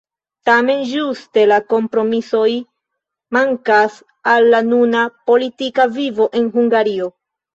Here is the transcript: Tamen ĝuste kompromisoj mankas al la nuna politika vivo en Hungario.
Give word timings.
Tamen 0.49 0.79
ĝuste 0.91 1.41
kompromisoj 1.73 2.47
mankas 3.37 3.99
al 4.33 4.49
la 4.55 4.63
nuna 4.71 5.03
politika 5.31 5.87
vivo 6.01 6.29
en 6.41 6.49
Hungario. 6.57 7.11